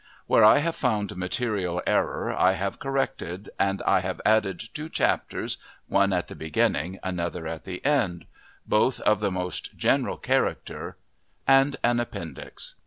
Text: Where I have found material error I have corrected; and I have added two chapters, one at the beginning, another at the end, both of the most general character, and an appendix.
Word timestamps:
Where 0.25 0.43
I 0.43 0.57
have 0.57 0.75
found 0.75 1.15
material 1.15 1.79
error 1.85 2.35
I 2.35 2.53
have 2.53 2.79
corrected; 2.79 3.51
and 3.59 3.83
I 3.83 3.99
have 3.99 4.19
added 4.25 4.59
two 4.73 4.89
chapters, 4.89 5.59
one 5.87 6.11
at 6.11 6.27
the 6.27 6.33
beginning, 6.33 6.97
another 7.03 7.45
at 7.45 7.65
the 7.65 7.85
end, 7.85 8.25
both 8.65 8.99
of 9.01 9.19
the 9.19 9.29
most 9.29 9.77
general 9.77 10.17
character, 10.17 10.97
and 11.47 11.77
an 11.83 11.99
appendix. 11.99 12.73